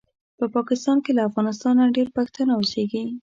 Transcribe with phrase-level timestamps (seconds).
[0.37, 3.03] په پاکستان کې له افغانستانه ډېر پښتانه اوسیږي